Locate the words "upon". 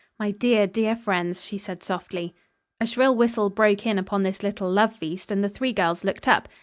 3.99-4.23